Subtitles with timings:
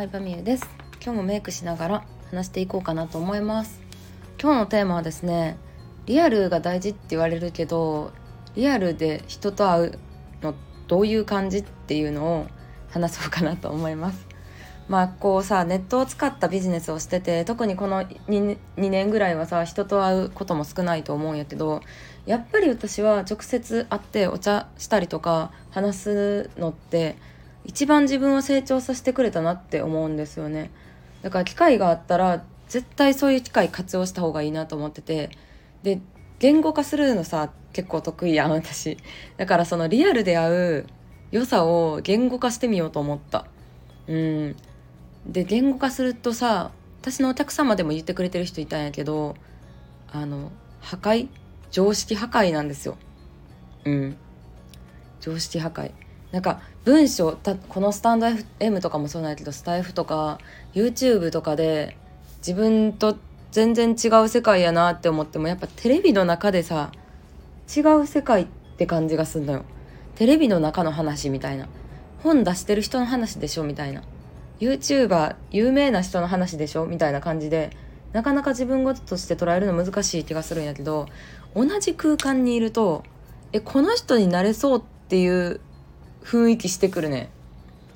[0.00, 0.66] 相葉美優です。
[1.04, 3.82] 今日もメイクしながら話していこうかなと思います。
[4.40, 5.58] 今日のテーマはですね
[6.06, 8.10] リアルが大事って言われるけど
[8.54, 9.98] リアルで人と会う
[10.40, 10.54] の
[10.88, 12.46] どういう感じっていうのを
[12.88, 14.26] 話そうかなと思います。
[14.88, 21.82] まあこうさネットを使ったビジネスをしてて特にこの 2, 2年ぐらいはさ人と会うことも少ないと思うんやけど
[22.24, 27.16] やっぱり私は直接会ってお茶したりとか話すのって
[27.64, 30.70] 一番自分を成長させてくれたなって思うんですよね。
[31.22, 35.30] だから機会があったら絶対そういう機会活用した方がいいなと思ってて
[35.82, 36.00] で
[36.38, 38.96] 言語化するのさ結構得意やん私。
[39.36, 40.86] だからそのリアルで会う
[41.30, 43.46] 良さを言語化してみようと思った。
[44.08, 44.56] うん。
[45.26, 46.70] で言語化するとさ
[47.02, 49.36] 私のお客様でも言ってくれてる人いたんやけど
[50.10, 50.50] あの
[50.80, 51.28] 破壊？
[51.70, 52.96] 常識破壊なんですよ。
[53.84, 54.16] うん。
[55.20, 55.92] 常識破壊。
[56.32, 60.38] なんか文章たこのスタンド FM とかもそうなんやけどスタイフとか
[60.74, 61.96] YouTube とかで
[62.38, 63.16] 自分と
[63.50, 66.92] 全然違う世界やなって思ってもやっぱテレビの中でさ
[67.76, 68.46] 違う世界っ
[68.76, 69.64] て感じがすんのよ。
[70.16, 71.68] テレビの中の話みたいな。
[72.22, 74.02] 本出してる人の話でしょみたいな。
[74.60, 76.86] YouTuber 有名な人の話でしょ？
[76.86, 77.70] みたいな感じで
[78.12, 81.06] なかなか自分事として捉えるの難しい気がするんやけど
[81.54, 83.02] 同じ空間にいると
[83.52, 85.60] えこの人になれそうっていう
[86.22, 87.30] 雰囲気してくるね。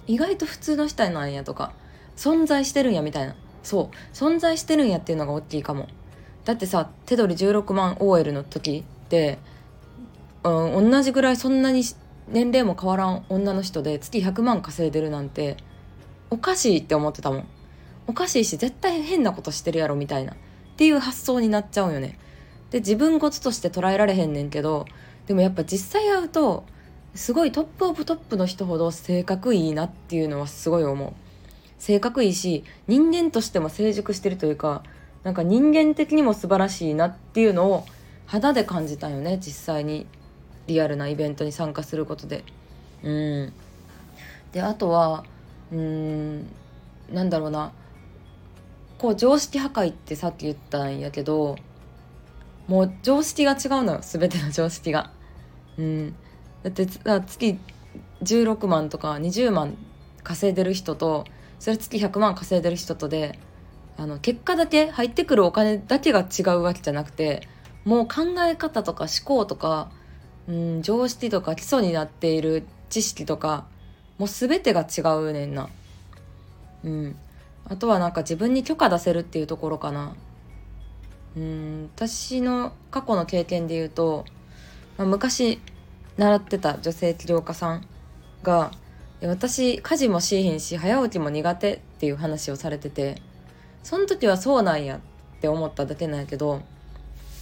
[0.06, 1.72] 意外と普通の人なんやとか。
[2.16, 3.34] 存在してるんやみたいな。
[3.62, 4.14] そう。
[4.14, 5.88] 存在してるんやっていうのが大きいかも。
[6.44, 9.38] だってさ手取り16万 OL の時って、
[10.42, 11.82] うん、同じぐらいそんなに
[12.28, 15.56] 年齢も変わらん女の人で月100万稼いでるなんて
[16.30, 17.46] おかしいって思ってたもん。
[18.06, 20.32] おかしいし絶対変なことしてるやろみたいな。
[20.32, 20.36] っ
[20.76, 22.18] ていう発想になっちゃうよね。
[22.70, 24.86] で自分事として捉えられへんねんけど
[25.26, 26.64] でもやっぱ実際会うと
[27.14, 31.12] すごいトップオブトップの人ほど性格いいなっていうのはすごい思う。
[31.78, 34.82] 性格いいし人間としても成熟してるというか
[35.22, 37.84] なんか人間的にも素晴らしいなっていうのを
[38.26, 40.06] 肌で感じたよね実際に。
[40.66, 42.42] リアルなイベントに参加することで。
[43.02, 43.52] うん。
[44.52, 45.24] であとは
[45.72, 46.46] うん
[47.12, 47.72] なんだろうな。
[48.98, 51.56] こう常識破壊ってさっき言ったんやけど
[52.66, 55.10] もう常識が違うのよ全ての常識が。
[55.76, 56.16] うん。
[56.64, 57.58] だって月
[58.24, 59.76] 16万とか20万
[60.22, 61.24] 稼いでる人と
[61.60, 63.38] それ月100万稼いでる人とで
[63.96, 67.46] あの結果だけ入ってくるお金だけが違うわけじゃなくて
[67.84, 69.90] もう考え方とか思考とか、
[70.48, 73.66] うん、常識とか基礎になっている知識とか
[74.18, 75.68] もう全てが違うねんな。
[76.82, 77.16] うん、
[77.66, 80.14] あとはなんか自分に許可出せるっていうところかな。
[81.36, 84.24] うん私の過去の経験で言うと、
[84.96, 85.60] まあ、昔
[86.16, 87.86] 習ってた女性起業家さん
[88.42, 88.70] が
[89.22, 93.20] 私家事もしいひんし早起きも苦手っていう話をされてて
[93.82, 95.00] その時はそうなんやっ
[95.40, 96.62] て思っただけなんやけど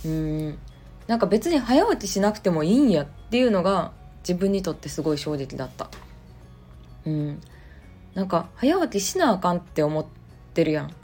[0.04, 0.58] うん
[1.06, 5.90] なんか別に早起きしなくてもいいんやっていうのが自分にとってすごい衝撃だった。
[7.04, 7.40] うん
[8.14, 10.06] なんか早起きしなあかんって思っ
[10.54, 10.94] てるやん。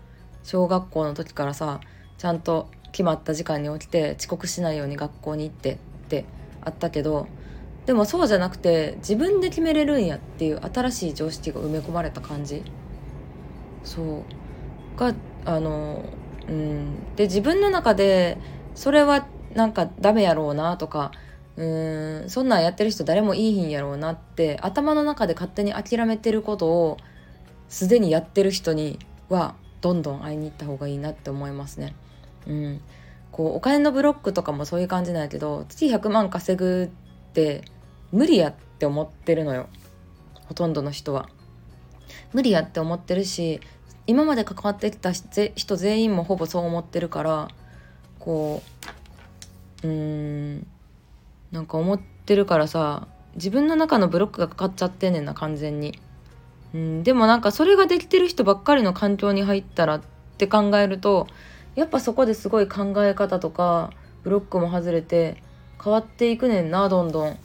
[0.44, 1.80] 小学校の時からさ
[2.16, 5.76] ちゃんと決まった時間に起きて遅刻しないように学校に行ってっ
[6.08, 6.24] て
[6.62, 7.26] あったけど
[7.88, 12.62] でもそうじゃなくて自分で決めれるんやっていう新しい常識が埋め込まれた感じ。
[13.82, 14.98] そう。
[15.00, 15.14] が
[15.46, 16.04] あの
[16.46, 17.14] うん。
[17.16, 18.36] で自分の中で
[18.74, 21.12] それはなんかダメやろうなとか
[21.56, 22.28] うーん。
[22.28, 26.98] そんなんやってる人誰もいいひんやろうなって頭の中で勝手に諦めてることを
[27.70, 28.98] すでにやってる人に
[29.30, 31.94] はどんどん会いに行った方がいいなって思いますね。
[32.46, 32.82] うん、
[33.32, 36.90] こうお金のブロックとかもそういう感じなんやけど月100万稼ぐ
[37.30, 37.62] って
[38.12, 39.68] 無理やって思ってるのよ
[40.46, 41.28] ほとんどの人は。
[42.32, 43.60] 無理やって思ってるし
[44.06, 47.48] 今まで関わってきた人全員もほぼそう思ってるから
[48.18, 48.62] こ
[49.82, 50.66] ううーん
[51.52, 55.98] なんか思ってるからさ自分の中のブロックがかかっちゃってんねんな完全に。
[56.74, 60.02] うんでもなんかそれができてる人ばっかりの環境に入ったらっ
[60.36, 61.26] て考えると
[61.76, 63.90] やっぱそこですごい考え方とか
[64.22, 65.42] ブロックも外れて
[65.82, 67.38] 変わっていくねんなどんどん。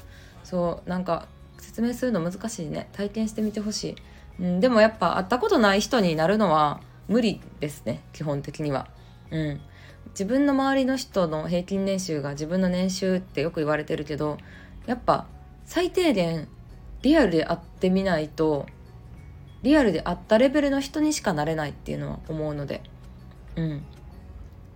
[0.43, 2.89] そうなんか説明するの難しいね。
[2.93, 3.95] 体験してみてほしい、
[4.39, 8.87] うん、でもやっぱ会ったことない人になるのは無理ですね基本的には。
[9.31, 9.61] うん。
[10.09, 14.37] 自分の周りの人の平均年収が自分の年収ってよく言われてるけど
[14.85, 15.25] やっぱ
[15.65, 16.47] 最低限
[17.01, 18.67] リアルで会ってみないと
[19.63, 22.81] リアルで会ったレベルの人にしかなれないっていうのは思うので。
[23.55, 23.83] うん。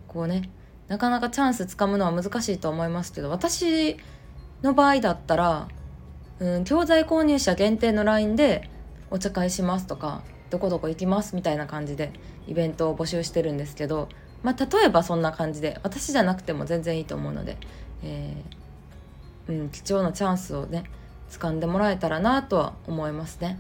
[0.07, 0.49] こうね
[0.87, 3.97] なかなかチャンスつかむのは難しいと思いますけど私
[4.63, 5.68] の場合だったら、
[6.39, 8.69] うん、教材購入者限定の LINE で
[9.09, 12.12] お茶会しますとかどこどこ行きますみたいな感じで
[12.48, 14.09] イベントを募集してるんですけど、
[14.44, 17.57] まあ、例えばそんな感じで私じゃなくても全然いいと思うので、
[18.04, 20.86] えー、うん、貴重なチャンスをね
[21.30, 23.60] 掴んでもらえたらなとは思いますね。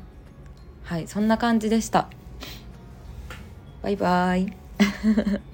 [0.83, 2.07] はいそんな感じでした。
[3.81, 5.47] バイバーイ。